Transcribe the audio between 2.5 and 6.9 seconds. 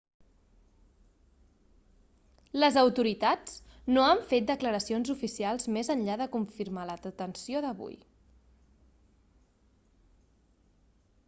les autoritats no han fet declaracions oficials més enllà de confirmar